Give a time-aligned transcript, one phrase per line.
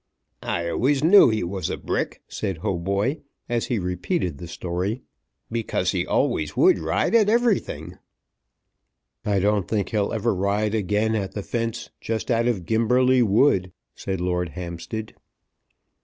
[0.41, 5.03] "I always knew he was a brick," said Hautboy, as he repeated the story,
[5.51, 7.99] "because he always would ride at everything."
[9.23, 13.73] "I don't think he'll ever ride again at the fence just out of Gimberley Wood,"
[13.93, 15.13] said Lord Hampstead.